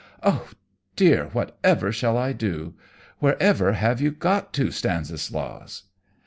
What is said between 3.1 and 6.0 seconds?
Wherever have you got to, Stanislaus?"